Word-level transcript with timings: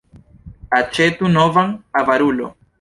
Aĉetu 0.77 1.31
novan, 1.37 1.79
avarulo! 2.05 2.53